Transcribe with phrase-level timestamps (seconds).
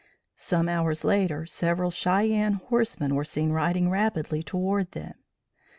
[0.35, 5.13] Some hours later, several Cheyenne horsemen were seen riding rapidly toward them.